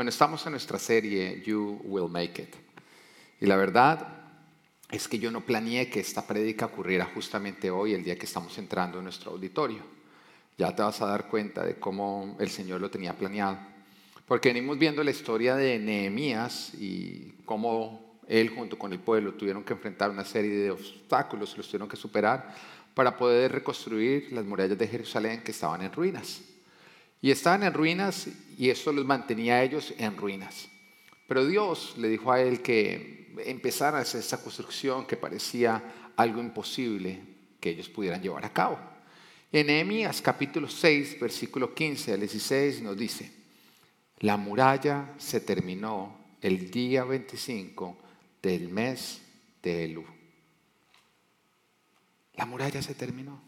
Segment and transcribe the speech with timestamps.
[0.00, 2.54] Bueno, estamos en nuestra serie You Will Make It.
[3.42, 4.08] Y la verdad
[4.90, 8.56] es que yo no planeé que esta prédica ocurriera justamente hoy, el día que estamos
[8.56, 9.82] entrando en nuestro auditorio.
[10.56, 13.58] Ya te vas a dar cuenta de cómo el Señor lo tenía planeado.
[14.24, 19.64] Porque venimos viendo la historia de Nehemías y cómo él junto con el pueblo tuvieron
[19.64, 22.54] que enfrentar una serie de obstáculos, los tuvieron que superar
[22.94, 26.40] para poder reconstruir las murallas de Jerusalén que estaban en ruinas.
[27.22, 30.68] Y estaban en ruinas y eso los mantenía a ellos en ruinas.
[31.26, 36.40] Pero Dios le dijo a él que empezara a hacer esa construcción que parecía algo
[36.40, 37.20] imposible
[37.60, 38.78] que ellos pudieran llevar a cabo.
[39.52, 43.32] En Nehemías capítulo 6, versículo 15 al 16 nos dice,
[44.18, 47.98] la muralla se terminó el día 25
[48.42, 49.22] del mes
[49.62, 50.04] de Elú.
[52.34, 53.40] La muralla se terminó.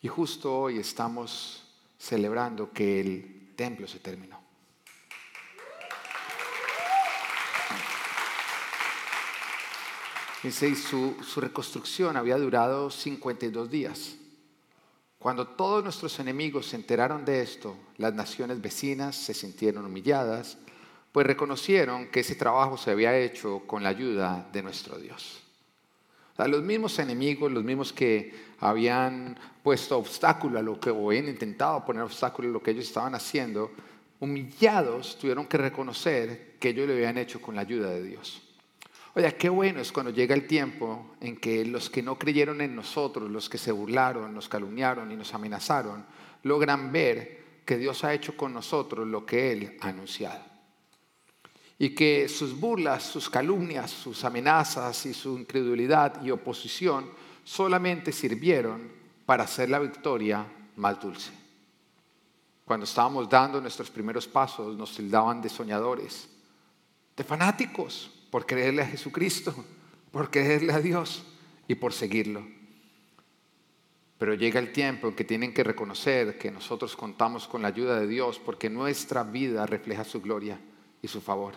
[0.00, 1.63] Y justo hoy estamos
[1.98, 4.42] celebrando que el templo se terminó.
[10.42, 14.16] Y su, su reconstrucción había durado 52 días.
[15.18, 20.58] Cuando todos nuestros enemigos se enteraron de esto, las naciones vecinas se sintieron humilladas,
[21.12, 25.43] pues reconocieron que ese trabajo se había hecho con la ayuda de nuestro Dios
[26.38, 31.84] los mismos enemigos, los mismos que habían puesto obstáculo a lo que, o habían intentado
[31.84, 33.70] poner obstáculo a lo que ellos estaban haciendo,
[34.20, 38.42] humillados tuvieron que reconocer que ellos lo habían hecho con la ayuda de Dios.
[39.14, 42.74] Oye, qué bueno es cuando llega el tiempo en que los que no creyeron en
[42.74, 46.04] nosotros, los que se burlaron, nos calumniaron y nos amenazaron,
[46.42, 50.53] logran ver que Dios ha hecho con nosotros lo que Él ha anunciado
[51.78, 57.10] y que sus burlas, sus calumnias, sus amenazas y su incredulidad y oposición
[57.42, 58.90] solamente sirvieron
[59.26, 61.32] para hacer la victoria más dulce.
[62.64, 66.28] Cuando estábamos dando nuestros primeros pasos nos tildaban de soñadores,
[67.16, 69.54] de fanáticos por creerle a Jesucristo,
[70.10, 71.24] por creerle a Dios
[71.68, 72.46] y por seguirlo.
[74.16, 77.98] Pero llega el tiempo en que tienen que reconocer que nosotros contamos con la ayuda
[77.98, 80.58] de Dios porque nuestra vida refleja su gloria
[81.04, 81.54] y su favor.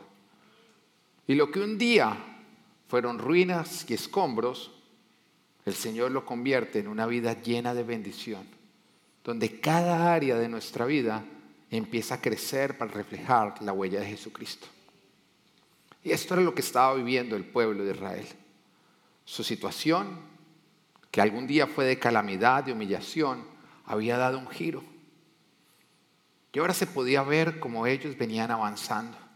[1.25, 2.17] Y lo que un día
[2.87, 4.71] fueron ruinas y escombros,
[5.65, 8.45] el Señor lo convierte en una vida llena de bendición,
[9.23, 11.23] donde cada área de nuestra vida
[11.71, 14.67] empieza a crecer para reflejar la huella de Jesucristo.
[16.03, 18.27] Y esto era lo que estaba viviendo el pueblo de Israel.
[19.25, 20.07] Su situación,
[21.11, 23.43] que algún día fue de calamidad, y humillación,
[23.85, 24.83] había dado un giro.
[26.53, 29.26] Y ahora se podía ver cómo ellos venían avanzando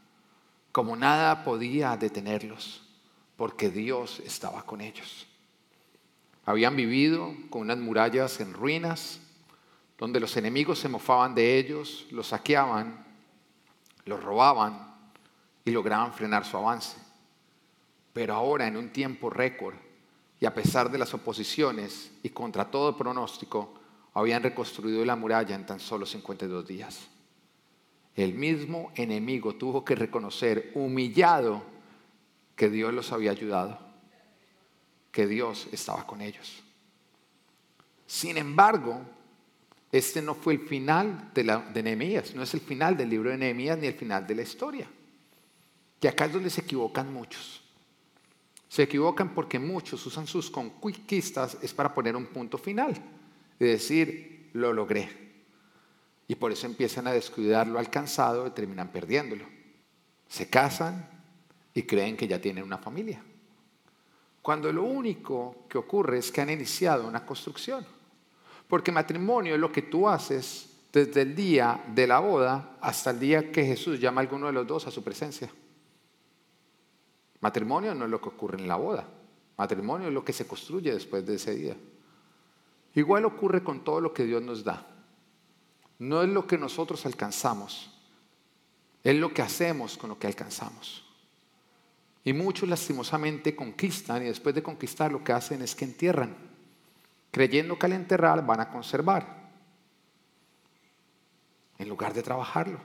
[0.71, 2.81] como nada podía detenerlos,
[3.35, 5.27] porque Dios estaba con ellos.
[6.45, 9.19] Habían vivido con unas murallas en ruinas,
[9.97, 13.05] donde los enemigos se mofaban de ellos, los saqueaban,
[14.05, 14.95] los robaban
[15.63, 16.97] y lograban frenar su avance.
[18.13, 19.75] Pero ahora, en un tiempo récord,
[20.39, 23.75] y a pesar de las oposiciones y contra todo pronóstico,
[24.13, 27.10] habían reconstruido la muralla en tan solo 52 días.
[28.15, 31.63] El mismo enemigo tuvo que reconocer, humillado,
[32.55, 33.79] que Dios los había ayudado,
[35.11, 36.61] que Dios estaba con ellos.
[38.05, 39.01] Sin embargo,
[39.91, 41.43] este no fue el final de,
[41.83, 44.87] Nehemías, no es el final del libro de Nehemías ni el final de la historia.
[45.99, 47.61] Que acá es donde se equivocan muchos.
[48.67, 52.93] Se equivocan porque muchos usan sus conquistas es para poner un punto final
[53.59, 55.30] y decir, lo logré.
[56.31, 59.43] Y por eso empiezan a descuidar lo alcanzado y terminan perdiéndolo.
[60.29, 61.09] Se casan
[61.73, 63.21] y creen que ya tienen una familia.
[64.41, 67.85] Cuando lo único que ocurre es que han iniciado una construcción.
[68.65, 73.19] Porque matrimonio es lo que tú haces desde el día de la boda hasta el
[73.19, 75.51] día que Jesús llama a alguno de los dos a su presencia.
[77.41, 79.05] Matrimonio no es lo que ocurre en la boda.
[79.57, 81.75] Matrimonio es lo que se construye después de ese día.
[82.95, 84.90] Igual ocurre con todo lo que Dios nos da
[86.01, 87.91] no es lo que nosotros alcanzamos,
[89.03, 91.05] es lo que hacemos con lo que alcanzamos.
[92.23, 96.35] Y muchos lastimosamente conquistan y después de conquistar lo que hacen es que entierran,
[97.29, 99.51] creyendo que al enterrar van a conservar,
[101.77, 102.79] en lugar de trabajarlo.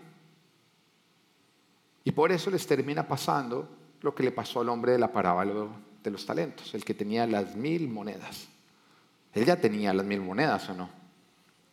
[2.04, 3.66] Y por eso les termina pasando
[4.02, 5.68] lo que le pasó al hombre de la parábola
[6.02, 8.46] de los talentos, el que tenía las mil monedas.
[9.32, 11.05] Él ya tenía las mil monedas o no.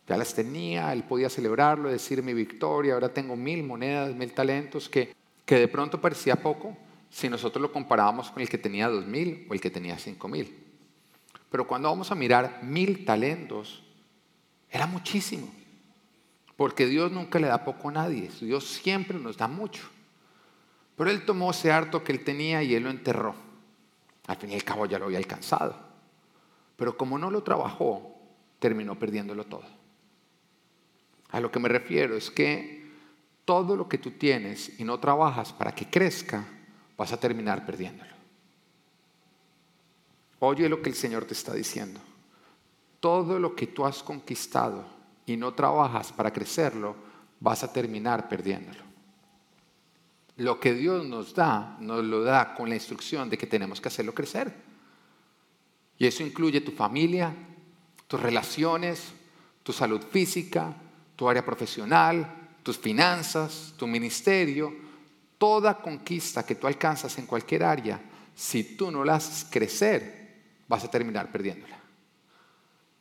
[0.06, 4.88] Ya las tenía, él podía celebrarlo, decir mi victoria, ahora tengo mil monedas, mil talentos,
[4.88, 5.14] que,
[5.46, 6.76] que de pronto parecía poco
[7.08, 10.28] si nosotros lo comparábamos con el que tenía dos mil o el que tenía cinco
[10.28, 10.62] mil.
[11.50, 13.82] Pero cuando vamos a mirar mil talentos,
[14.70, 15.48] era muchísimo.
[16.56, 19.82] Porque Dios nunca le da poco a nadie, Dios siempre nos da mucho.
[20.96, 23.34] Pero él tomó ese harto que él tenía y él lo enterró.
[24.26, 25.76] Al fin y al cabo ya lo había alcanzado.
[26.76, 28.16] Pero como no lo trabajó,
[28.58, 29.83] terminó perdiéndolo todo.
[31.34, 32.84] A lo que me refiero es que
[33.44, 36.46] todo lo que tú tienes y no trabajas para que crezca,
[36.96, 38.12] vas a terminar perdiéndolo.
[40.38, 41.98] Oye lo que el Señor te está diciendo.
[43.00, 44.86] Todo lo que tú has conquistado
[45.26, 46.94] y no trabajas para crecerlo,
[47.40, 48.84] vas a terminar perdiéndolo.
[50.36, 53.88] Lo que Dios nos da, nos lo da con la instrucción de que tenemos que
[53.88, 54.54] hacerlo crecer.
[55.98, 57.34] Y eso incluye tu familia,
[58.06, 59.12] tus relaciones,
[59.64, 60.76] tu salud física,
[61.16, 64.74] tu área profesional, tus finanzas, tu ministerio,
[65.38, 68.00] toda conquista que tú alcanzas en cualquier área,
[68.34, 71.78] si tú no la haces crecer, vas a terminar perdiéndola.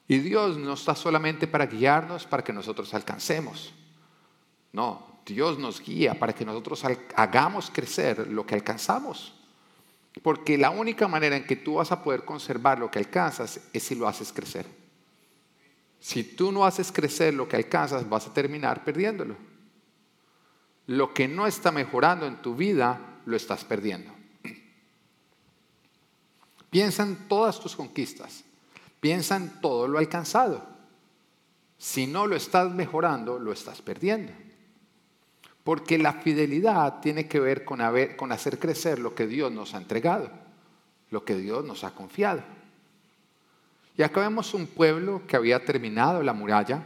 [0.07, 3.73] Y Dios no está solamente para guiarnos para que nosotros alcancemos.
[4.73, 6.83] No, Dios nos guía para que nosotros
[7.15, 9.33] hagamos crecer lo que alcanzamos.
[10.21, 13.83] Porque la única manera en que tú vas a poder conservar lo que alcanzas es
[13.83, 14.82] si lo haces crecer.
[16.03, 19.37] Si tú no haces crecer lo que alcanzas, vas a terminar perdiéndolo.
[20.87, 24.11] Lo que no está mejorando en tu vida, lo estás perdiendo.
[26.69, 28.43] Piensa en todas tus conquistas.
[28.99, 30.67] Piensa en todo lo alcanzado.
[31.77, 34.33] Si no lo estás mejorando, lo estás perdiendo.
[35.63, 37.79] Porque la fidelidad tiene que ver con,
[38.17, 40.29] con hacer crecer lo que Dios nos ha entregado,
[41.11, 42.43] lo que Dios nos ha confiado.
[43.95, 46.81] Y acá vemos un pueblo que había terminado la muralla,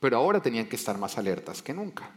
[0.00, 2.10] pero ahora tenían que estar más alertas que nunca.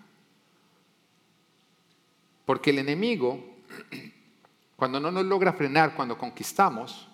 [2.46, 3.44] Porque el enemigo,
[4.76, 7.08] cuando no nos logra frenar, cuando conquistamos,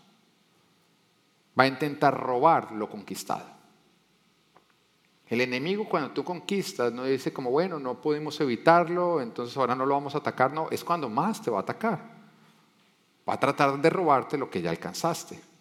[1.60, 3.58] va a intentar robar lo conquistado.
[5.30, 9.86] El enemigo cuando tú conquistas no dice como, bueno, no pudimos evitarlo, entonces ahora no
[9.86, 12.00] lo vamos a atacar, no, es cuando más te va a atacar.
[13.28, 15.57] Va a tratar de robarte lo que ya alcanzaste.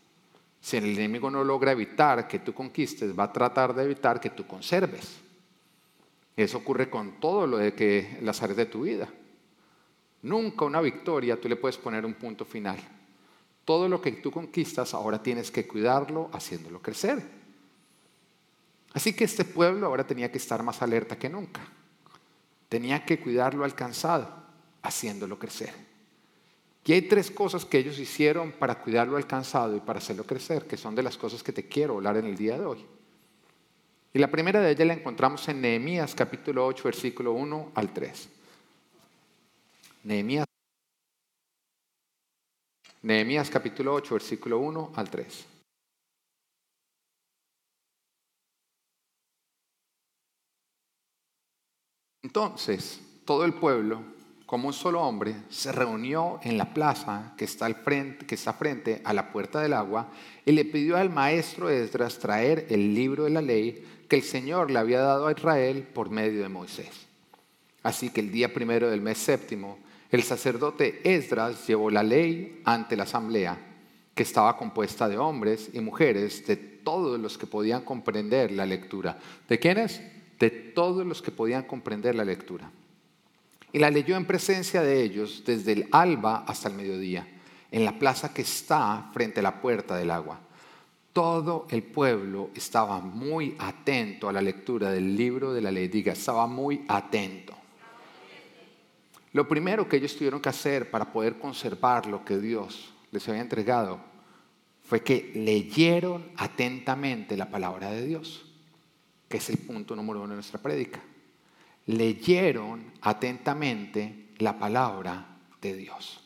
[0.66, 4.30] Si el enemigo no logra evitar que tú conquistes, va a tratar de evitar que
[4.30, 5.14] tú conserves.
[6.36, 9.08] Eso ocurre con todo lo de que las áreas de tu vida.
[10.22, 12.78] Nunca una victoria tú le puedes poner un punto final.
[13.64, 17.22] Todo lo que tú conquistas ahora tienes que cuidarlo haciéndolo crecer.
[18.92, 21.60] Así que este pueblo ahora tenía que estar más alerta que nunca.
[22.68, 24.34] Tenía que cuidar lo alcanzado,
[24.82, 25.85] haciéndolo crecer.
[26.86, 30.68] Y hay tres cosas que ellos hicieron para cuidar lo alcanzado y para hacerlo crecer,
[30.68, 32.86] que son de las cosas que te quiero hablar en el día de hoy.
[34.14, 38.28] Y la primera de ellas la encontramos en Nehemías capítulo 8, versículo 1 al 3.
[40.04, 40.46] Nehemías,
[43.02, 45.46] Nehemías capítulo 8, versículo 1 al 3.
[52.22, 54.15] Entonces, todo el pueblo,
[54.46, 58.52] como un solo hombre, se reunió en la plaza que está, al frente, que está
[58.52, 60.08] frente a la puerta del agua
[60.44, 64.70] y le pidió al maestro Esdras traer el libro de la ley que el Señor
[64.70, 67.06] le había dado a Israel por medio de Moisés.
[67.82, 69.78] Así que el día primero del mes séptimo,
[70.10, 73.58] el sacerdote Esdras llevó la ley ante la asamblea,
[74.14, 79.18] que estaba compuesta de hombres y mujeres, de todos los que podían comprender la lectura.
[79.48, 80.00] ¿De quiénes?
[80.38, 82.70] de todos los que podían comprender la lectura.
[83.72, 87.26] Y la leyó en presencia de ellos desde el alba hasta el mediodía,
[87.70, 90.40] en la plaza que está frente a la puerta del agua.
[91.12, 95.88] Todo el pueblo estaba muy atento a la lectura del libro de la ley.
[95.88, 97.54] Diga, estaba muy atento.
[99.32, 103.42] Lo primero que ellos tuvieron que hacer para poder conservar lo que Dios les había
[103.42, 104.00] entregado
[104.82, 108.46] fue que leyeron atentamente la palabra de Dios
[109.28, 111.00] que es el punto número uno de nuestra prédica.
[111.86, 116.20] Leyeron atentamente la palabra de Dios.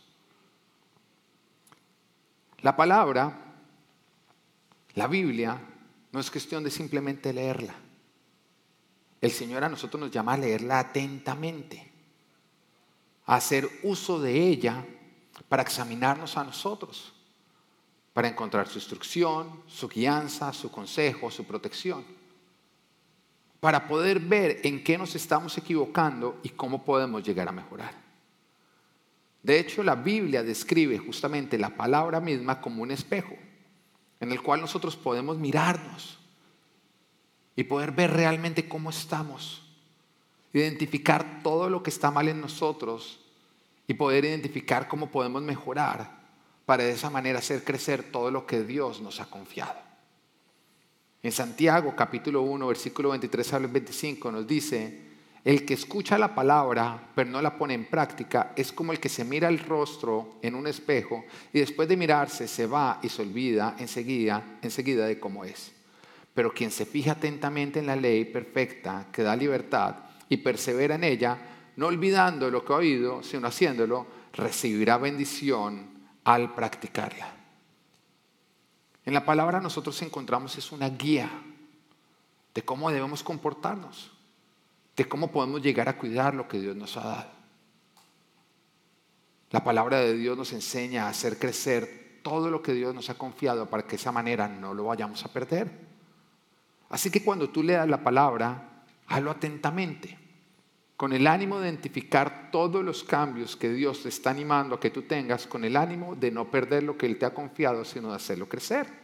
[2.62, 3.55] La palabra,
[4.95, 5.61] la Biblia,
[6.12, 7.75] no es cuestión de simplemente leerla.
[9.21, 11.93] El Señor a nosotros nos llama a leerla atentamente,
[13.26, 14.85] a hacer uso de ella
[15.49, 17.12] para examinarnos a nosotros,
[18.12, 22.20] para encontrar su instrucción, su guianza, su consejo, su protección
[23.61, 27.95] para poder ver en qué nos estamos equivocando y cómo podemos llegar a mejorar.
[29.43, 33.37] De hecho, la Biblia describe justamente la palabra misma como un espejo,
[34.19, 36.19] en el cual nosotros podemos mirarnos
[37.57, 39.62] y poder ver realmente cómo estamos,
[40.52, 43.21] identificar todo lo que está mal en nosotros
[43.87, 46.21] y poder identificar cómo podemos mejorar
[46.64, 49.90] para de esa manera hacer crecer todo lo que Dios nos ha confiado.
[51.23, 55.11] En Santiago capítulo 1, versículo 23 al 25 nos dice,
[55.45, 59.11] el que escucha la palabra pero no la pone en práctica es como el que
[59.11, 63.21] se mira el rostro en un espejo y después de mirarse se va y se
[63.21, 65.73] olvida enseguida, enseguida de cómo es.
[66.33, 69.97] Pero quien se fija atentamente en la ley perfecta que da libertad
[70.27, 71.37] y persevera en ella,
[71.77, 75.87] no olvidando lo que ha oído, sino haciéndolo, recibirá bendición
[76.25, 77.40] al practicarla.
[79.11, 81.29] En la palabra nosotros encontramos es una guía
[82.55, 84.12] de cómo debemos comportarnos
[84.95, 87.31] de cómo podemos llegar a cuidar lo que Dios nos ha dado.
[89.50, 93.14] La palabra de Dios nos enseña a hacer crecer todo lo que Dios nos ha
[93.14, 95.73] confiado para que de esa manera no lo vayamos a perder.
[96.88, 100.17] Así que cuando tú leas la palabra, hazlo atentamente,
[100.97, 104.90] con el ánimo de identificar todos los cambios que Dios te está animando a que
[104.90, 108.11] tú tengas, con el ánimo de no perder lo que Él te ha confiado, sino
[108.11, 109.00] de hacerlo crecer.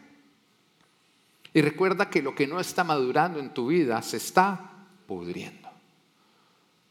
[1.53, 4.71] Y recuerda que lo que no está madurando en tu vida se está
[5.07, 5.67] pudriendo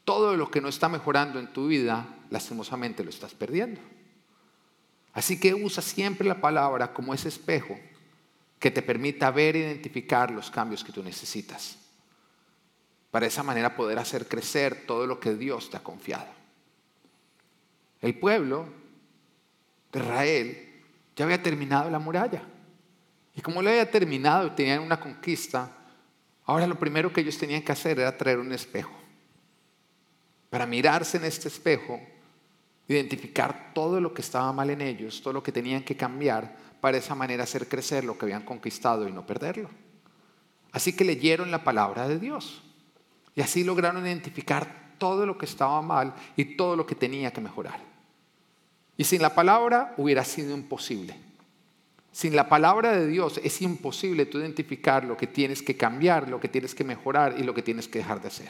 [0.07, 3.81] todo lo que no está mejorando en tu vida, lastimosamente lo estás perdiendo.
[5.11, 7.77] Así que usa siempre la palabra como ese espejo
[8.57, 11.77] que te permita ver e identificar los cambios que tú necesitas.
[13.11, 16.31] Para esa manera poder hacer crecer todo lo que Dios te ha confiado.
[17.99, 18.65] El pueblo
[19.91, 20.69] de Israel
[21.17, 22.43] ya había terminado la muralla.
[23.37, 25.71] Y como lo había terminado y tenían una conquista,
[26.43, 28.91] ahora lo primero que ellos tenían que hacer era traer un espejo
[30.49, 31.99] para mirarse en este espejo,
[32.87, 36.97] identificar todo lo que estaba mal en ellos, todo lo que tenían que cambiar para
[36.97, 39.69] esa manera hacer crecer lo que habían conquistado y no perderlo.
[40.71, 42.63] Así que leyeron la palabra de Dios
[43.35, 47.41] y así lograron identificar todo lo que estaba mal y todo lo que tenía que
[47.41, 47.79] mejorar.
[48.95, 51.26] Y sin la palabra hubiera sido imposible.
[52.17, 56.39] Sin la palabra de Dios es imposible tú identificar lo que tienes que cambiar, lo
[56.39, 58.49] que tienes que mejorar y lo que tienes que dejar de hacer.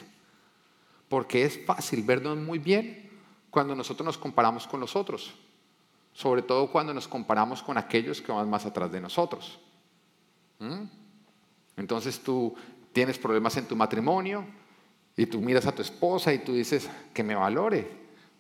[1.10, 3.10] Porque es fácil vernos muy bien
[3.50, 5.36] cuando nosotros nos comparamos con los otros,
[6.14, 9.60] sobre todo cuando nos comparamos con aquellos que van más atrás de nosotros.
[10.60, 10.84] ¿Mm?
[11.76, 12.56] Entonces tú
[12.94, 14.46] tienes problemas en tu matrimonio
[15.18, 17.86] y tú miras a tu esposa y tú dices que me valore,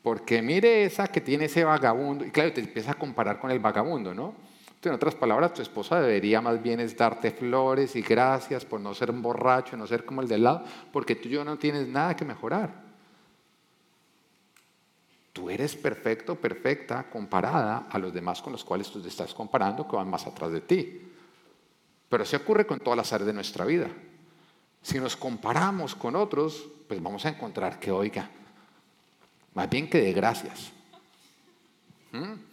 [0.01, 3.59] porque mire esa que tiene ese vagabundo, y claro, te empiezas a comparar con el
[3.59, 4.46] vagabundo, ¿no?
[4.89, 8.93] En otras palabras, tu esposa debería más bien es darte flores y gracias por no
[8.93, 11.87] ser un borracho, no ser como el del lado, porque tú y yo no tienes
[11.87, 12.87] nada que mejorar.
[15.33, 19.87] Tú eres perfecto, perfecta, comparada a los demás con los cuales tú te estás comparando,
[19.87, 21.01] que van más atrás de ti.
[22.09, 23.87] Pero se ocurre con todas las áreas de nuestra vida.
[24.81, 28.29] Si nos comparamos con otros, pues vamos a encontrar que, oiga,
[29.53, 30.71] más bien que de gracias.
[32.11, 32.46] ¿Mm?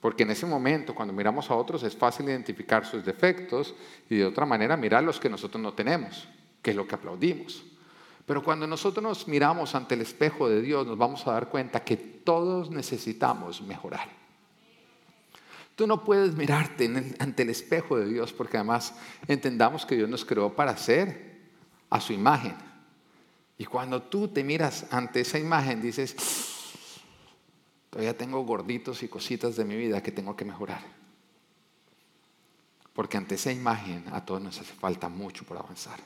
[0.00, 3.74] Porque en ese momento, cuando miramos a otros, es fácil identificar sus defectos
[4.08, 6.28] y de otra manera mirar los que nosotros no tenemos,
[6.62, 7.64] que es lo que aplaudimos.
[8.24, 11.82] Pero cuando nosotros nos miramos ante el espejo de Dios, nos vamos a dar cuenta
[11.82, 14.08] que todos necesitamos mejorar.
[15.74, 18.94] Tú no puedes mirarte ante el espejo de Dios porque además
[19.28, 21.38] entendamos que Dios nos creó para ser
[21.88, 22.54] a su imagen.
[23.56, 26.14] Y cuando tú te miras ante esa imagen, dices,
[27.90, 30.82] Todavía tengo gorditos y cositas de mi vida que tengo que mejorar.
[32.92, 36.00] Porque ante esa imagen a todos nos hace falta mucho por avanzar.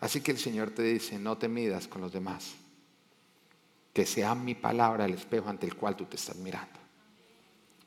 [0.00, 2.54] Así que el Señor te dice, no te midas con los demás.
[3.92, 6.78] Que sea mi palabra el espejo ante el cual tú te estás mirando.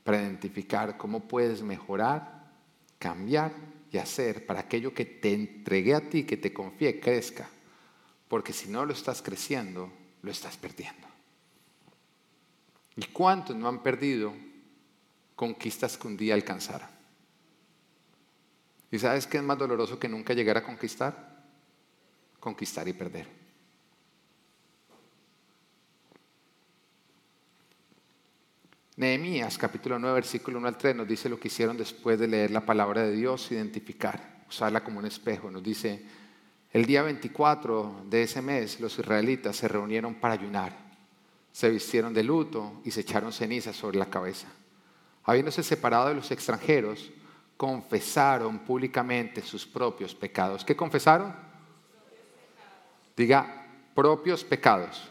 [0.03, 2.49] Para identificar cómo puedes mejorar,
[2.97, 3.53] cambiar
[3.91, 7.47] y hacer para aquello que te entregué a ti, que te confié, crezca.
[8.27, 9.91] Porque si no lo estás creciendo,
[10.23, 11.08] lo estás perdiendo.
[12.99, 14.33] ¿Y cuántos no han perdido
[15.33, 16.89] conquistas que un día alcanzaron?
[18.91, 21.45] ¿Y sabes qué es más doloroso que nunca llegar a conquistar?
[22.41, 23.25] Conquistar y perder.
[28.97, 32.51] Nehemías capítulo 9 versículo 1 al 3 nos dice lo que hicieron después de leer
[32.51, 35.49] la palabra de Dios, identificar, usarla como un espejo.
[35.49, 36.03] Nos dice,
[36.73, 40.88] el día 24 de ese mes los israelitas se reunieron para ayunar
[41.59, 44.47] se vistieron de luto y se echaron cenizas sobre la cabeza.
[45.25, 47.11] Habiéndose separado de los extranjeros,
[47.57, 50.63] confesaron públicamente sus propios pecados.
[50.63, 51.35] ¿Qué confesaron?
[53.13, 55.09] Diga, propios pecados.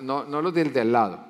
[0.00, 1.26] No, los del de al lado,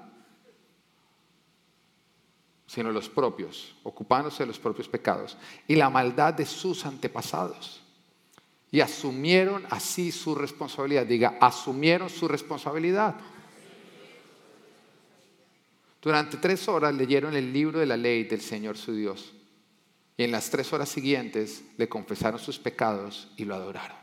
[2.68, 5.36] sino los propios, ocupándose de los propios pecados
[5.66, 7.82] y la maldad de sus antepasados.
[8.70, 11.04] Y asumieron así su responsabilidad.
[11.04, 13.16] Diga, asumieron su responsabilidad.
[16.00, 19.32] Durante tres horas leyeron el libro de la ley del Señor su Dios
[20.16, 23.96] Y en las tres horas siguientes le confesaron sus pecados y lo adoraron.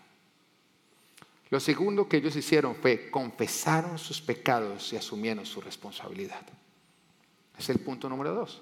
[1.49, 6.41] Lo segundo que ellos hicieron fue confesaron sus pecados y asumieron su responsabilidad.
[7.57, 8.61] Es el punto número dos.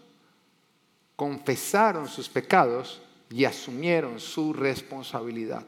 [1.15, 5.65] Confesaron sus pecados y asumieron su responsabilidad.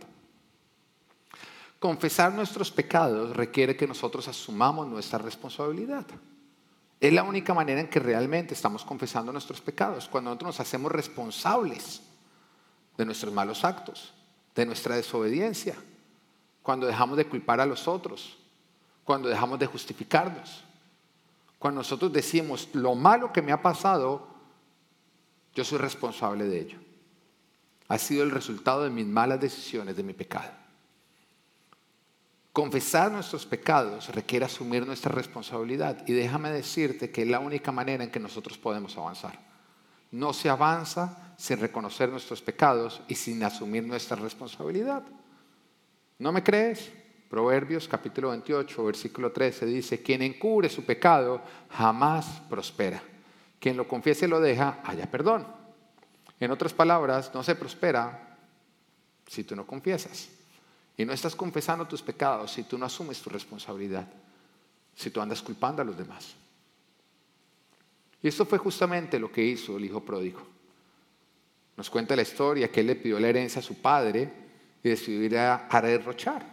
[1.79, 6.05] Confesar nuestros pecados requiere que nosotros asumamos nuestra responsabilidad.
[7.05, 10.91] Es la única manera en que realmente estamos confesando nuestros pecados, cuando nosotros nos hacemos
[10.91, 12.01] responsables
[12.97, 14.11] de nuestros malos actos,
[14.55, 15.75] de nuestra desobediencia,
[16.63, 18.39] cuando dejamos de culpar a los otros,
[19.03, 20.63] cuando dejamos de justificarnos,
[21.59, 24.27] cuando nosotros decimos, lo malo que me ha pasado,
[25.53, 26.79] yo soy responsable de ello.
[27.87, 30.64] Ha sido el resultado de mis malas decisiones, de mi pecado.
[32.55, 38.05] Confesar nuestros pecados requiere asumir nuestra responsabilidad y déjame decirte que es la única manera
[38.05, 39.37] en que nosotros podemos avanzar.
[40.11, 45.03] No se avanza sin reconocer nuestros pecados y sin asumir nuestra responsabilidad.
[46.17, 46.93] ¿No me crees?
[47.29, 53.03] Proverbios capítulo 28, versículo 13 dice, quien encubre su pecado jamás prospera.
[53.59, 55.45] Quien lo confiese y lo deja, haya perdón.
[56.39, 58.37] En otras palabras, no se prospera
[59.27, 60.29] si tú no confiesas.
[60.97, 64.07] Y no estás confesando tus pecados si tú no asumes tu responsabilidad,
[64.95, 66.35] si tú andas culpando a los demás.
[68.21, 70.41] Y esto fue justamente lo que hizo el hijo pródigo.
[71.77, 74.31] Nos cuenta la historia que él le pidió la herencia a su padre
[74.81, 76.43] y decidió ir a, derrochar.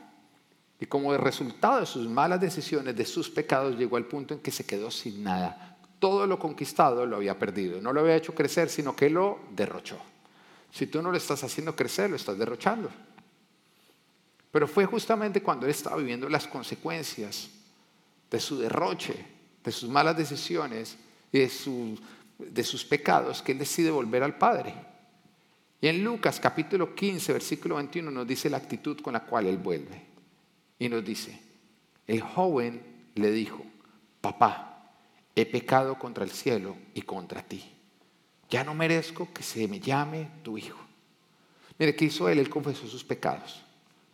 [0.80, 4.50] Y como resultado de sus malas decisiones, de sus pecados, llegó al punto en que
[4.50, 5.78] se quedó sin nada.
[6.00, 7.80] Todo lo conquistado lo había perdido.
[7.80, 9.98] No lo había hecho crecer, sino que lo derrochó.
[10.72, 12.90] Si tú no lo estás haciendo crecer, lo estás derrochando.
[14.52, 17.48] Pero fue justamente cuando él estaba viviendo las consecuencias
[18.30, 19.14] de su derroche,
[19.64, 20.98] de sus malas decisiones
[21.32, 21.48] y de,
[22.62, 24.74] sus pecados que él decide volver al Padre.
[25.80, 29.56] Y en Lucas capítulo 15, versículo 21 nos dice la actitud con la cual él
[29.56, 30.02] vuelve.
[30.78, 31.40] Y nos dice,
[32.06, 32.82] el joven
[33.14, 33.64] le dijo,
[34.20, 34.92] papá,
[35.34, 37.64] he pecado contra el cielo y contra ti.
[38.50, 40.78] Ya no merezco que se me llame tu hijo.
[41.78, 42.38] Mire, ¿qué hizo él?
[42.38, 43.64] Él confesó sus pecados.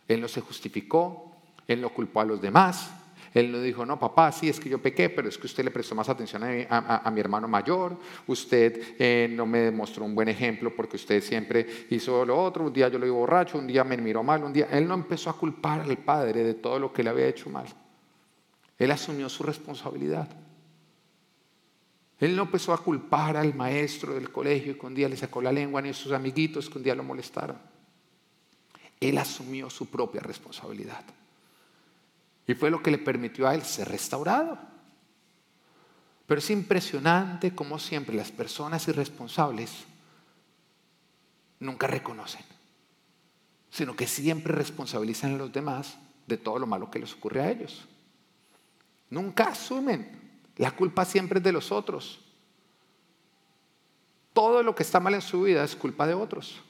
[0.09, 1.31] Él no se justificó,
[1.67, 2.91] él no culpó a los demás,
[3.33, 5.71] él no dijo, no, papá, sí, es que yo pequé, pero es que usted le
[5.71, 7.95] prestó más atención a mi, hermano mayor,
[8.25, 12.73] usted eh, no me demostró un buen ejemplo porque usted siempre hizo lo otro, un
[12.73, 14.67] día yo lo vi borracho, un día me miró mal, un día...
[14.71, 17.67] Él no empezó a culpar al padre de todo lo que le había hecho mal.
[18.79, 20.27] Él asumió su responsabilidad.
[22.17, 25.51] Él no empezó a culpar al maestro del colegio que un día le sacó la
[25.51, 27.68] lengua ni a sus amiguitos que un día lo molestaron.
[28.99, 31.03] Él asumió su propia responsabilidad.
[32.47, 34.57] Y fue lo que le permitió a él ser restaurado.
[36.25, 39.71] Pero es impresionante cómo siempre las personas irresponsables
[41.59, 42.43] nunca reconocen,
[43.69, 47.51] sino que siempre responsabilizan a los demás de todo lo malo que les ocurre a
[47.51, 47.87] ellos.
[49.09, 50.19] Nunca asumen.
[50.57, 52.19] La culpa siempre es de los otros.
[54.33, 56.61] Todo lo que está mal en su vida es culpa de otros.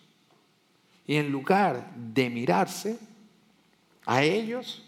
[1.10, 3.00] Y en lugar de mirarse
[4.06, 4.84] a ellos,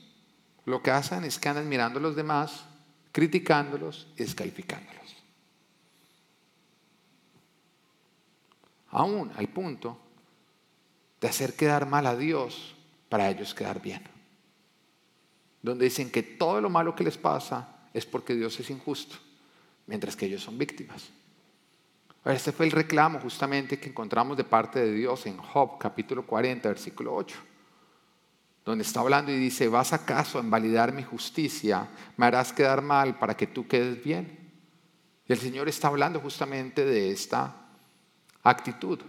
[0.65, 2.63] lo que hacen es que andan mirando a los demás,
[3.11, 5.15] criticándolos y descalificándolos.
[8.91, 9.97] Aún al punto
[11.19, 12.75] de hacer quedar mal a Dios
[13.09, 14.03] para ellos quedar bien.
[15.63, 19.15] Donde dicen que todo lo malo que les pasa es porque Dios es injusto,
[19.87, 21.09] mientras que ellos son víctimas.
[22.23, 26.69] Este fue el reclamo justamente que encontramos de parte de Dios en Job capítulo 40,
[26.69, 27.35] versículo 8,
[28.63, 31.89] donde está hablando y dice, ¿vas acaso a invalidar mi justicia?
[32.17, 34.37] ¿Me harás quedar mal para que tú quedes bien?
[35.27, 37.55] Y el Señor está hablando justamente de esta
[38.43, 38.99] actitud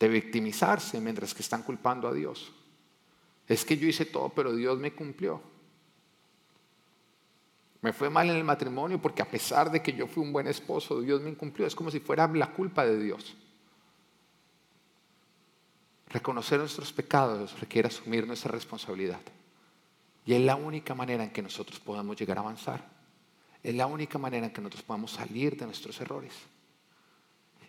[0.00, 2.52] de victimizarse mientras que están culpando a Dios.
[3.46, 5.51] Es que yo hice todo, pero Dios me cumplió.
[7.82, 10.46] Me fue mal en el matrimonio porque a pesar de que yo fui un buen
[10.46, 11.66] esposo, Dios me incumplió.
[11.66, 13.34] Es como si fuera la culpa de Dios.
[16.08, 19.20] Reconocer nuestros pecados requiere asumir nuestra responsabilidad.
[20.24, 22.88] Y es la única manera en que nosotros podamos llegar a avanzar.
[23.64, 26.34] Es la única manera en que nosotros podamos salir de nuestros errores.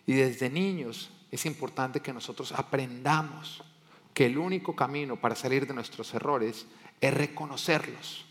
[0.06, 3.64] Y desde niños es importante que nosotros aprendamos
[4.12, 6.66] que el único camino para salir de nuestros errores
[7.00, 8.26] es reconocerlos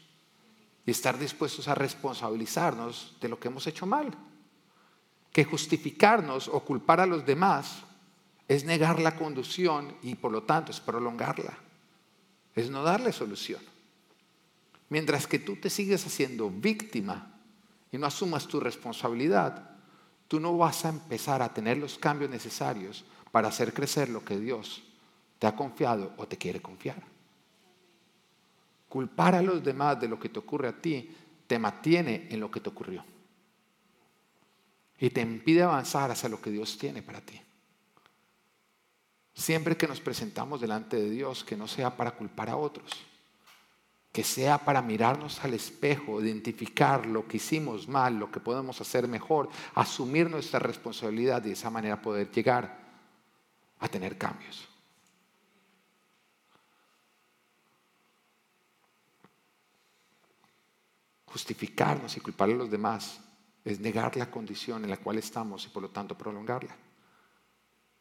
[0.85, 4.11] y estar dispuestos a responsabilizarnos de lo que hemos hecho mal.
[5.31, 7.83] Que justificarnos o culpar a los demás
[8.47, 11.57] es negar la conducción y por lo tanto es prolongarla.
[12.55, 13.61] Es no darle solución.
[14.89, 17.33] Mientras que tú te sigues haciendo víctima
[17.91, 19.71] y no asumas tu responsabilidad,
[20.27, 24.37] tú no vas a empezar a tener los cambios necesarios para hacer crecer lo que
[24.37, 24.83] Dios
[25.39, 27.12] te ha confiado o te quiere confiar.
[28.93, 31.09] Culpar a los demás de lo que te ocurre a ti
[31.47, 33.03] te mantiene en lo que te ocurrió
[34.99, 37.41] y te impide avanzar hacia lo que Dios tiene para ti.
[39.33, 42.91] Siempre que nos presentamos delante de Dios, que no sea para culpar a otros,
[44.11, 49.07] que sea para mirarnos al espejo, identificar lo que hicimos mal, lo que podemos hacer
[49.07, 52.77] mejor, asumir nuestra responsabilidad y de esa manera poder llegar
[53.79, 54.69] a tener cambios.
[61.33, 63.19] Justificarnos y culpar a los demás
[63.65, 66.77] es negar la condición en la cual estamos y por lo tanto prolongarla.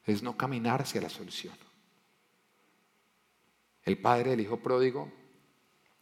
[0.04, 1.54] Es no caminar hacia la solución.
[3.84, 5.10] El padre del hijo pródigo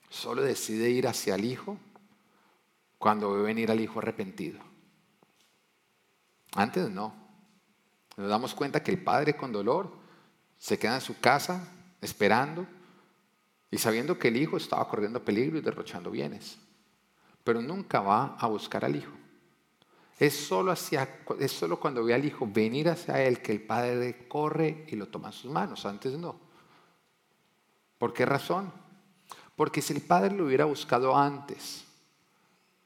[0.09, 1.79] solo decide ir hacia el hijo
[2.99, 4.59] cuando ve venir al hijo arrepentido.
[6.57, 7.15] Antes no.
[8.17, 9.93] Nos damos cuenta que el padre con dolor
[10.59, 12.67] se queda en su casa esperando
[13.71, 16.59] y sabiendo que el hijo estaba corriendo peligro y derrochando bienes.
[17.51, 19.11] Pero nunca va a buscar al hijo.
[20.21, 24.29] Es solo, hacia, es solo cuando ve al hijo venir hacia él que el padre
[24.29, 25.85] corre y lo toma en sus manos.
[25.85, 26.39] Antes no.
[27.99, 28.73] ¿Por qué razón?
[29.57, 31.87] Porque si el padre lo hubiera buscado antes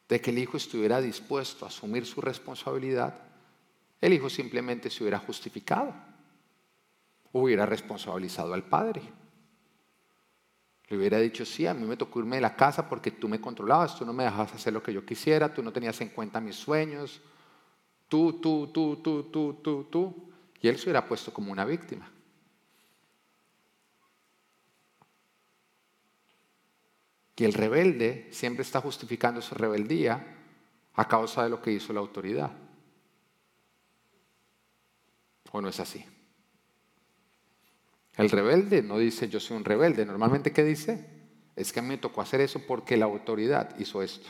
[0.08, 3.20] de que el hijo estuviera dispuesto a asumir su responsabilidad,
[4.00, 5.92] el hijo simplemente se hubiera justificado,
[7.32, 9.02] hubiera responsabilizado al padre.
[10.88, 13.40] Le hubiera dicho, sí, a mí me tocó irme de la casa porque tú me
[13.40, 16.40] controlabas, tú no me dejabas hacer lo que yo quisiera, tú no tenías en cuenta
[16.40, 17.20] mis sueños,
[18.08, 20.30] tú, tú, tú, tú, tú, tú, tú.
[20.60, 22.10] Y él se hubiera puesto como una víctima.
[27.36, 30.36] Y el rebelde siempre está justificando su rebeldía
[30.94, 32.52] a causa de lo que hizo la autoridad.
[35.50, 36.04] ¿O no es así?
[38.16, 40.06] El rebelde no dice yo soy un rebelde.
[40.06, 41.04] Normalmente, ¿qué dice?
[41.56, 44.28] Es que me tocó hacer eso porque la autoridad hizo esto.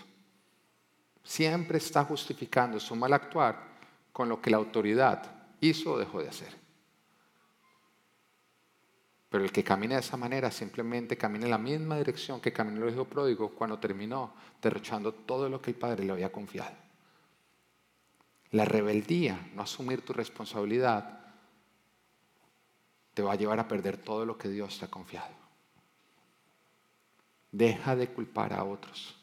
[1.23, 3.75] Siempre está justificando su mal actuar
[4.13, 5.23] con lo que la autoridad
[5.61, 6.65] hizo o dejó de hacer.
[9.29, 12.87] Pero el que camina de esa manera simplemente camina en la misma dirección que caminó
[12.87, 16.77] el hijo pródigo cuando terminó derrochando todo lo que el padre le había confiado.
[18.53, 21.24] La rebeldía, no asumir tu responsabilidad,
[23.15, 25.33] te va a llevar a perder todo lo que Dios te ha confiado.
[27.53, 29.15] Deja de culpar a otros.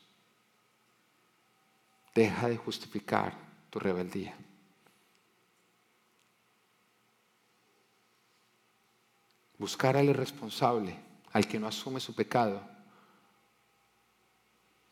[2.15, 3.35] Deja de justificar
[3.69, 4.33] tu rebeldía.
[9.57, 10.97] Buscar al irresponsable,
[11.33, 12.61] al que no asume su pecado,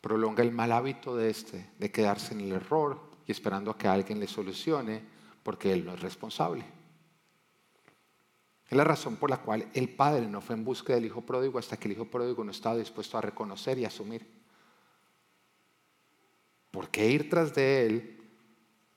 [0.00, 3.88] prolonga el mal hábito de este, de quedarse en el error y esperando a que
[3.88, 5.02] alguien le solucione
[5.42, 6.79] porque él no es responsable.
[8.70, 11.58] Es la razón por la cual el padre no fue en busca del hijo pródigo
[11.58, 14.24] hasta que el hijo pródigo no estaba dispuesto a reconocer y asumir.
[16.70, 18.22] Porque ir tras de él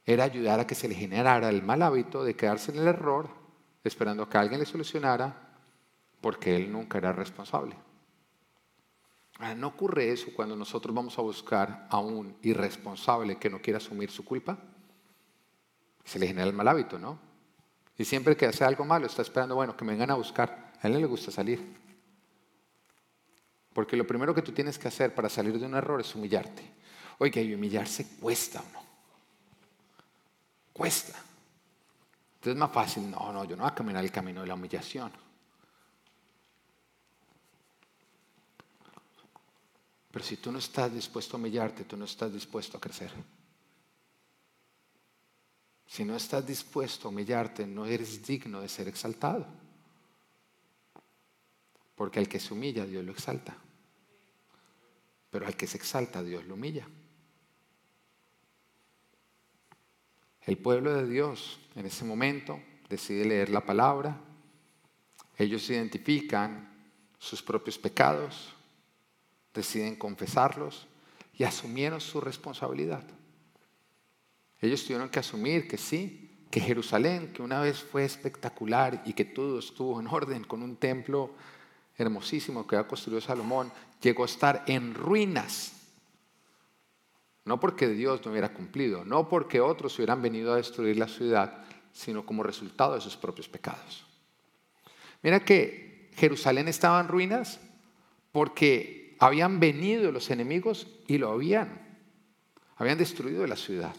[0.06, 3.30] era ayudar a que se le generara el mal hábito de quedarse en el error,
[3.84, 5.56] esperando que alguien le solucionara,
[6.22, 7.76] porque él nunca era responsable.
[9.40, 13.78] Ahora, ¿no ocurre eso cuando nosotros vamos a buscar a un irresponsable que no quiere
[13.78, 14.56] asumir su culpa?
[16.04, 17.33] Se le genera el mal hábito, ¿no?
[17.98, 20.74] Y siempre que hace algo malo está esperando, bueno, que me vengan a buscar.
[20.82, 21.78] A él no le gusta salir.
[23.74, 26.64] Porque lo primero que tú tienes que hacer para salir de un error es humillarte.
[27.20, 28.84] Oiga, y humillarse cuesta o no.
[30.74, 31.14] Cuesta.
[32.36, 34.56] Entonces es más fácil, no, no, yo no voy a caminar el camino de la
[34.56, 35.12] humillación.
[40.12, 43.12] Pero si tú no estás dispuesto a humillarte, tú no estás dispuesto a crecer.
[45.94, 49.46] Si no estás dispuesto a humillarte, no eres digno de ser exaltado.
[51.94, 53.56] Porque al que se humilla, Dios lo exalta.
[55.30, 56.88] Pero al que se exalta, Dios lo humilla.
[60.42, 64.20] El pueblo de Dios en ese momento decide leer la palabra.
[65.38, 66.74] Ellos identifican
[67.20, 68.56] sus propios pecados,
[69.54, 70.88] deciden confesarlos
[71.38, 73.04] y asumieron su responsabilidad.
[74.63, 79.26] Ellos tuvieron que asumir que sí, que Jerusalén, que una vez fue espectacular y que
[79.26, 81.32] todo estuvo en orden con un templo
[81.97, 85.73] hermosísimo que había construido Salomón, llegó a estar en ruinas.
[87.43, 91.65] No porque Dios no hubiera cumplido, no porque otros hubieran venido a destruir la ciudad,
[91.91, 94.06] sino como resultado de sus propios pecados.
[95.23, 97.60] Mira que Jerusalén estaba en ruinas
[98.32, 101.82] porque habían venido los enemigos y lo habían,
[102.78, 103.93] habían destruido la ciudad.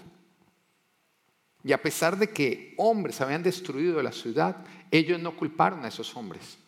[1.65, 6.15] Y a pesar de que hombres habían destruido la ciudad, ellos no culparon a esos
[6.15, 6.59] hombres.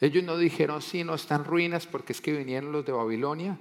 [0.00, 3.56] Ellos no dijeron, sí, no están ruinas porque es que vinieron los de Babilonia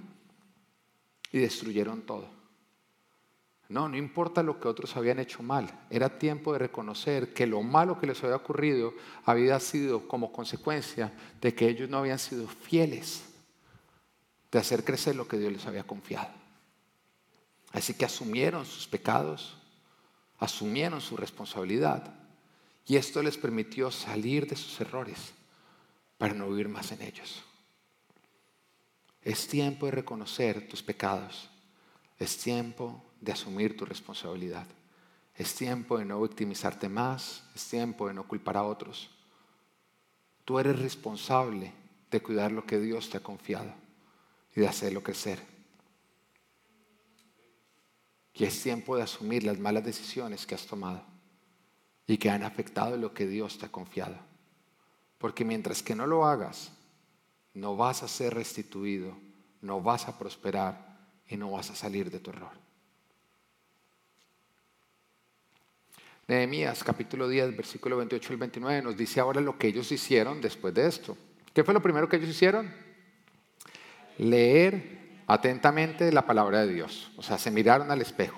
[1.32, 2.28] y destruyeron todo.
[3.70, 5.72] No, no importa lo que otros habían hecho mal.
[5.92, 11.14] Era tiempo de reconocer que lo malo que les había ocurrido había sido como consecuencia
[11.40, 13.24] de que ellos no habían sido fieles
[14.52, 16.34] de hacer crecer lo que Dios les había confiado.
[17.72, 19.61] Así que asumieron sus pecados,
[20.42, 22.14] asumieron su responsabilidad
[22.86, 25.34] y esto les permitió salir de sus errores
[26.18, 27.44] para no vivir más en ellos.
[29.24, 31.48] Es tiempo de reconocer tus pecados.
[32.18, 34.66] Es tiempo de asumir tu responsabilidad.
[35.36, 37.44] Es tiempo de no victimizarte más.
[37.56, 39.12] Es tiempo de no culpar a otros.
[40.44, 41.72] Tú eres responsable
[42.10, 43.72] de cuidar lo que Dios te ha confiado
[44.56, 45.51] y de hacerlo crecer.
[48.34, 51.04] Y es tiempo de asumir las malas decisiones que has tomado
[52.08, 54.16] y que han afectado lo que Dios te ha confiado.
[55.18, 56.72] Porque mientras que no lo hagas,
[57.54, 59.16] no vas a ser restituido,
[59.62, 62.62] no vas a prosperar y no vas a salir de tu error.
[66.28, 70.74] Nehemías capítulo 10, versículo 28 al 29 nos dice ahora lo que ellos hicieron después
[70.74, 71.18] de esto.
[71.54, 72.74] ¿Qué fue lo primero que ellos hicieron?
[74.18, 75.01] Leer
[75.34, 77.12] atentamente la palabra de Dios.
[77.18, 78.38] O sea, se miraron al espejo.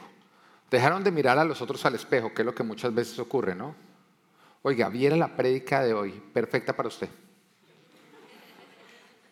[0.70, 3.56] Dejaron de mirar a los otros al espejo, que es lo que muchas veces ocurre,
[3.56, 3.76] ¿no?
[4.62, 7.10] Oiga, viera la prédica de hoy, perfecta para usted.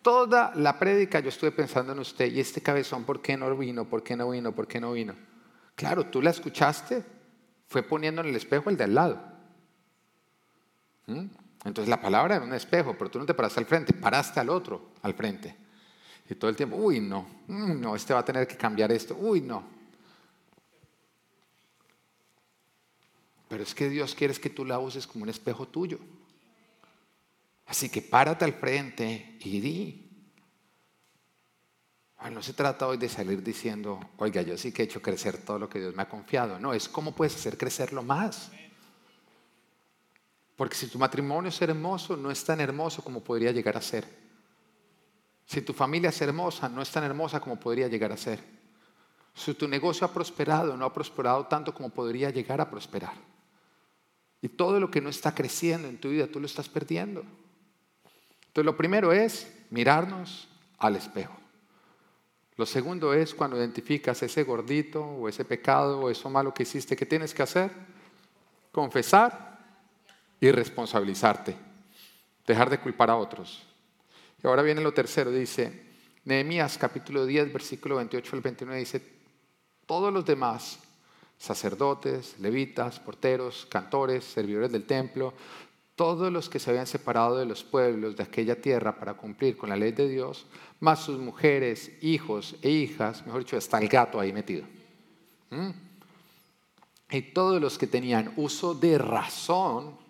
[0.02, 3.86] Toda la prédica yo estuve pensando en usted y este cabezón, ¿por qué no vino?
[3.86, 4.52] ¿Por qué no vino?
[4.54, 5.14] ¿Por qué no vino?
[5.76, 7.04] Claro, tú la escuchaste,
[7.68, 9.22] fue poniendo en el espejo el de al lado.
[11.06, 11.26] ¿Mm?
[11.66, 14.50] Entonces la palabra era un espejo, pero tú no te paraste al frente, paraste al
[14.50, 15.56] otro al frente.
[16.30, 19.16] Y todo el tiempo, uy, no, mm, no, este va a tener que cambiar esto,
[19.20, 19.64] uy, no.
[23.52, 26.00] Pero es que Dios quiere que tú la uses como un espejo tuyo.
[27.66, 30.10] Así que párate al frente y di.
[32.32, 35.60] no se trata hoy de salir diciendo, oiga, yo sí que he hecho crecer todo
[35.60, 36.60] lo que Dios me ha confiado.
[36.60, 38.52] No, es cómo puedes hacer crecerlo más.
[40.56, 44.21] Porque si tu matrimonio es hermoso, no es tan hermoso como podría llegar a ser.
[45.52, 48.40] Si tu familia es hermosa, no es tan hermosa como podría llegar a ser.
[49.34, 53.16] Si tu negocio ha prosperado, no ha prosperado tanto como podría llegar a prosperar.
[54.42, 57.26] Y todo lo que no está creciendo en tu vida, tú lo estás perdiendo.
[58.46, 61.36] Entonces, lo primero es mirarnos al espejo.
[62.56, 66.96] Lo segundo es cuando identificas ese gordito o ese pecado o eso malo que hiciste,
[66.96, 67.72] ¿qué tienes que hacer?
[68.72, 69.60] Confesar
[70.40, 71.58] y responsabilizarte.
[72.48, 73.68] Dejar de culpar a otros.
[74.44, 75.92] Y ahora viene lo tercero, dice
[76.26, 79.02] Nehemías capítulo 10, versículo 28 al 29, dice,
[79.86, 80.80] todos los demás
[81.38, 85.34] sacerdotes, levitas, porteros, cantores, servidores del templo,
[85.96, 89.70] todos los que se habían separado de los pueblos de aquella tierra para cumplir con
[89.70, 90.46] la ley de Dios,
[90.80, 94.66] más sus mujeres, hijos e hijas, mejor dicho, está el gato ahí metido.
[97.10, 100.01] Y todos los que tenían uso de razón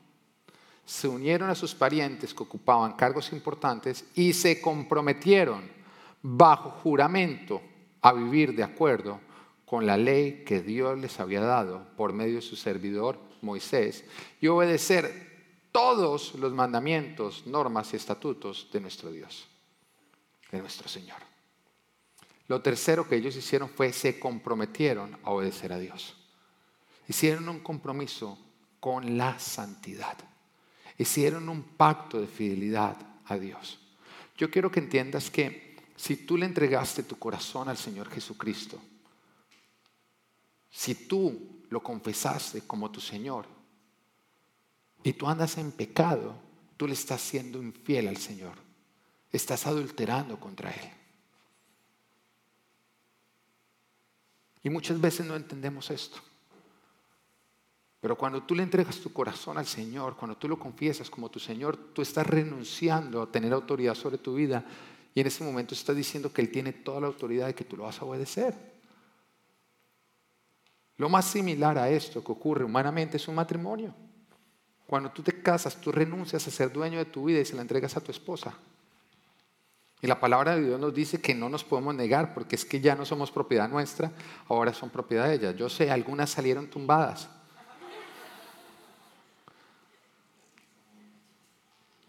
[0.86, 5.70] se unieron a sus parientes que ocupaban cargos importantes y se comprometieron
[6.22, 7.62] bajo juramento
[8.02, 9.20] a vivir de acuerdo
[9.66, 14.04] con la ley que Dios les había dado por medio de su servidor Moisés
[14.40, 15.32] y obedecer
[15.72, 19.48] todos los mandamientos, normas y estatutos de nuestro Dios,
[20.52, 21.20] de nuestro Señor.
[22.48, 26.18] Lo tercero que ellos hicieron fue se comprometieron a obedecer a Dios.
[27.08, 28.38] Hicieron un compromiso
[28.80, 30.18] con la santidad.
[31.02, 33.80] Hicieron un pacto de fidelidad a Dios.
[34.38, 38.80] Yo quiero que entiendas que si tú le entregaste tu corazón al Señor Jesucristo,
[40.70, 43.48] si tú lo confesaste como tu Señor
[45.02, 46.36] y tú andas en pecado,
[46.78, 48.54] tú le estás siendo infiel al Señor.
[49.32, 50.92] Estás adulterando contra Él.
[54.62, 56.22] Y muchas veces no entendemos esto.
[58.02, 61.40] Pero cuando tú le entregas tu corazón al Señor, cuando tú lo confiesas como tu
[61.40, 64.66] Señor, tú estás renunciando a tener autoridad sobre tu vida
[65.14, 67.78] y en ese momento estás diciendo que Él tiene toda la autoridad y que tú
[67.78, 68.56] lo vas a obedecer.
[70.98, 73.94] Lo más similar a esto que ocurre humanamente es un matrimonio.
[74.88, 77.62] Cuando tú te casas, tú renuncias a ser dueño de tu vida y se la
[77.62, 78.56] entregas a tu esposa.
[80.02, 82.82] Y la palabra de Dios nos dice que no nos podemos negar porque es que
[82.82, 84.12] ya no somos propiedad nuestra,
[84.48, 85.52] ahora son propiedad de ella.
[85.52, 87.30] Yo sé, algunas salieron tumbadas.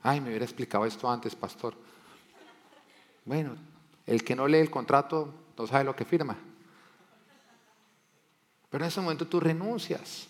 [0.03, 1.75] Ay, me hubiera explicado esto antes, pastor.
[3.25, 3.57] Bueno,
[4.07, 6.37] el que no lee el contrato no sabe lo que firma.
[8.69, 10.29] Pero en ese momento tú renuncias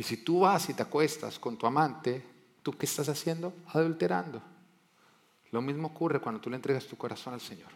[0.00, 2.24] Y si tú vas y te acuestas con tu amante,
[2.62, 3.52] ¿tú qué estás haciendo?
[3.66, 4.40] Adulterando.
[5.50, 7.68] Lo mismo ocurre cuando tú le entregas tu corazón al Señor.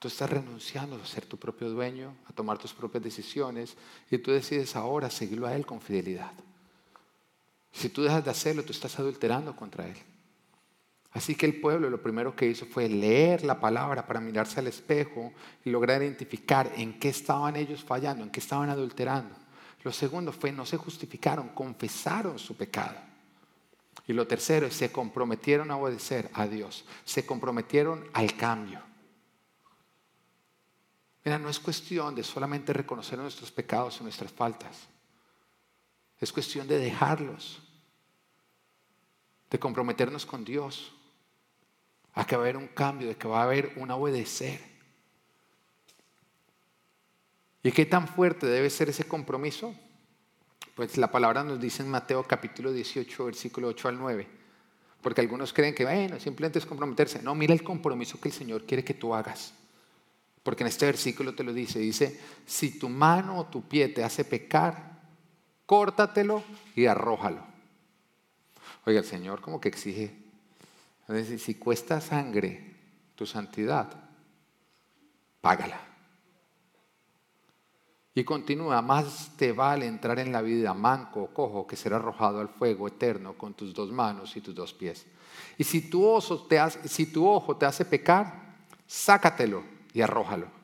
[0.00, 3.76] Tú estás renunciando a ser tu propio dueño, a tomar tus propias decisiones
[4.10, 6.32] y tú decides ahora seguirlo a Él con fidelidad.
[7.72, 9.96] Si tú dejas de hacerlo, tú estás adulterando contra Él.
[11.12, 14.66] Así que el pueblo lo primero que hizo fue leer la palabra para mirarse al
[14.66, 15.32] espejo
[15.64, 19.34] y lograr identificar en qué estaban ellos fallando, en qué estaban adulterando.
[19.84, 22.96] Lo segundo fue no se justificaron, confesaron su pecado.
[24.06, 28.80] Y lo tercero es se comprometieron a obedecer a Dios, se comprometieron al cambio.
[31.24, 34.88] Mira, no es cuestión de solamente reconocer nuestros pecados y nuestras faltas.
[36.22, 37.58] Es cuestión de dejarlos,
[39.50, 40.92] de comprometernos con Dios,
[42.14, 44.60] a que va a haber un cambio, de que va a haber un obedecer.
[47.64, 49.74] ¿Y qué tan fuerte debe ser ese compromiso?
[50.76, 54.28] Pues la palabra nos dice en Mateo capítulo 18, versículo 8 al 9.
[55.02, 57.20] Porque algunos creen que, bueno, simplemente es comprometerse.
[57.20, 59.54] No, mira el compromiso que el Señor quiere que tú hagas.
[60.44, 64.04] Porque en este versículo te lo dice, dice, si tu mano o tu pie te
[64.04, 64.91] hace pecar,
[65.66, 66.42] córtatelo
[66.74, 67.42] y arrójalo.
[68.84, 70.16] Oiga, el Señor como que exige,
[71.38, 72.74] si cuesta sangre
[73.14, 73.92] tu santidad,
[75.40, 75.80] págala.
[78.14, 82.40] Y continúa, más te vale entrar en la vida manco o cojo que ser arrojado
[82.40, 85.06] al fuego eterno con tus dos manos y tus dos pies.
[85.56, 90.61] Y si tu, oso te hace, si tu ojo te hace pecar, sácatelo y arrójalo.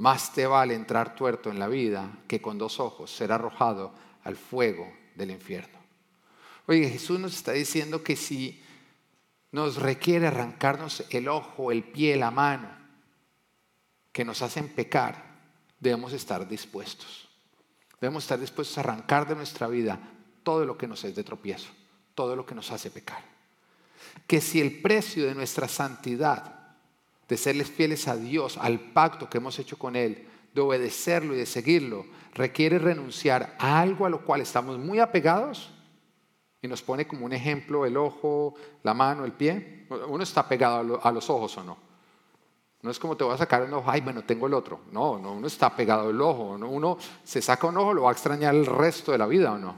[0.00, 3.92] Más te vale entrar tuerto en la vida que con dos ojos ser arrojado
[4.24, 5.78] al fuego del infierno.
[6.66, 8.62] Oye, Jesús nos está diciendo que si
[9.52, 12.70] nos requiere arrancarnos el ojo, el pie, la mano,
[14.10, 15.22] que nos hacen pecar,
[15.78, 17.28] debemos estar dispuestos.
[18.00, 20.00] Debemos estar dispuestos a arrancar de nuestra vida
[20.42, 21.68] todo lo que nos es de tropiezo,
[22.14, 23.22] todo lo que nos hace pecar.
[24.26, 26.59] Que si el precio de nuestra santidad
[27.30, 31.38] de serles fieles a Dios, al pacto que hemos hecho con Él, de obedecerlo y
[31.38, 35.70] de seguirlo, requiere renunciar a algo a lo cual estamos muy apegados.
[36.60, 39.86] Y nos pone como un ejemplo el ojo, la mano, el pie.
[40.08, 41.76] Uno está pegado a los ojos o no.
[42.82, 44.80] No es como te voy a sacar un ojo, ay, bueno, tengo el otro.
[44.90, 46.56] No, no uno está pegado al ojo.
[46.56, 49.58] Uno se saca un ojo, lo va a extrañar el resto de la vida o
[49.58, 49.76] no.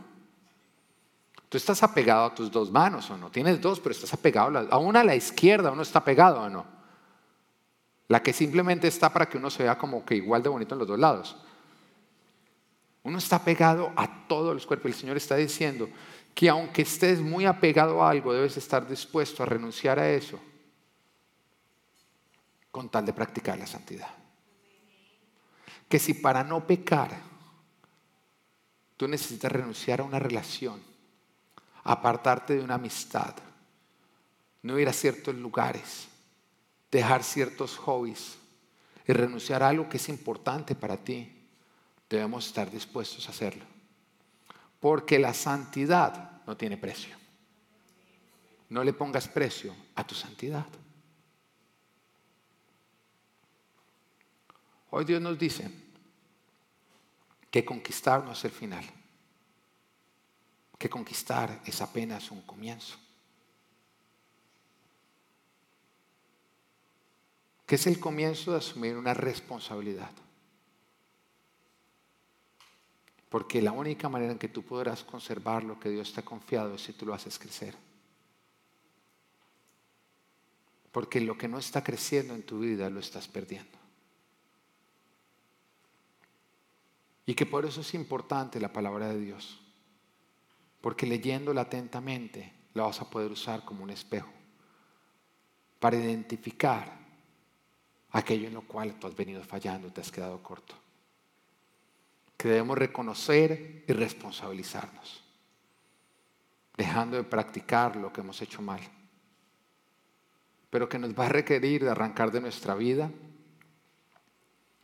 [1.50, 3.30] Tú estás apegado a tus dos manos o no.
[3.30, 6.48] Tienes dos, pero estás apegado a, a una a la izquierda, uno está pegado o
[6.48, 6.81] no.
[8.12, 10.80] La que simplemente está para que uno se vea como que igual de bonito en
[10.80, 11.34] los dos lados.
[13.04, 14.90] Uno está pegado a todos los cuerpos.
[14.90, 15.88] El Señor está diciendo
[16.34, 20.38] que aunque estés muy apegado a algo, debes estar dispuesto a renunciar a eso
[22.70, 24.10] con tal de practicar la santidad.
[25.88, 27.18] Que si para no pecar
[28.98, 30.82] tú necesitas renunciar a una relación,
[31.82, 33.34] apartarte de una amistad,
[34.60, 36.11] no ir a ciertos lugares,
[36.92, 38.36] dejar ciertos hobbies
[39.08, 41.32] y renunciar a algo que es importante para ti,
[42.08, 43.64] debemos estar dispuestos a hacerlo.
[44.78, 47.16] Porque la santidad no tiene precio.
[48.68, 50.66] No le pongas precio a tu santidad.
[54.90, 55.70] Hoy Dios nos dice
[57.50, 58.84] que conquistar no es el final,
[60.78, 62.98] que conquistar es apenas un comienzo.
[67.72, 70.10] Que es el comienzo de asumir una responsabilidad.
[73.30, 76.74] Porque la única manera en que tú podrás conservar lo que Dios te ha confiado
[76.74, 77.74] es si tú lo haces crecer.
[80.90, 83.78] Porque lo que no está creciendo en tu vida lo estás perdiendo.
[87.24, 89.62] Y que por eso es importante la palabra de Dios.
[90.82, 94.28] Porque leyéndola atentamente la vas a poder usar como un espejo
[95.80, 97.00] para identificar
[98.12, 100.74] aquello en lo cual tú has venido fallando, te has quedado corto.
[102.36, 105.22] Que debemos reconocer y responsabilizarnos,
[106.76, 108.80] dejando de practicar lo que hemos hecho mal,
[110.70, 113.10] pero que nos va a requerir de arrancar de nuestra vida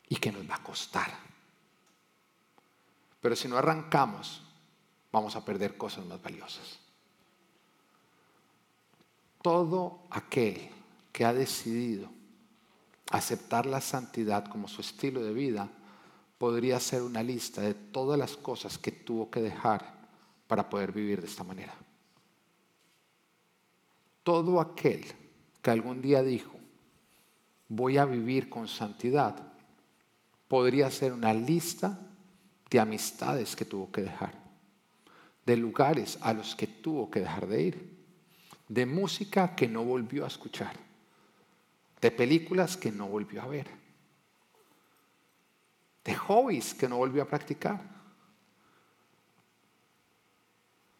[0.08, 1.10] y que nos va a costar.
[3.20, 4.42] Pero si no arrancamos,
[5.12, 6.78] vamos a perder cosas más valiosas.
[9.42, 10.70] Todo aquel
[11.12, 12.17] que ha decidido
[13.10, 15.68] aceptar la santidad como su estilo de vida,
[16.38, 19.98] podría ser una lista de todas las cosas que tuvo que dejar
[20.46, 21.74] para poder vivir de esta manera.
[24.22, 25.04] Todo aquel
[25.62, 26.52] que algún día dijo,
[27.68, 29.34] voy a vivir con santidad,
[30.46, 31.98] podría ser una lista
[32.70, 34.48] de amistades que tuvo que dejar.
[35.48, 37.98] de lugares a los que tuvo que dejar de ir,
[38.68, 40.76] de música que no volvió a escuchar,
[42.00, 43.66] de películas que no volvió a ver,
[46.04, 47.98] de hobbies que no volvió a practicar.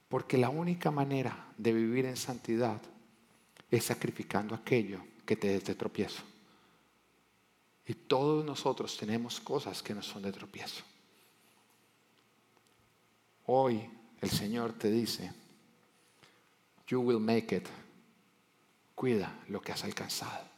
[0.08, 2.80] Porque la única manera de vivir en santidad
[3.70, 6.22] es sacrificando aquello que te es de tropiezo.
[7.86, 10.82] Y todos nosotros tenemos cosas que no son de tropiezo.
[13.46, 13.90] Hoy
[14.20, 15.32] el Señor te dice,
[16.86, 17.66] you will make it.
[18.94, 20.57] Cuida lo que has alcanzado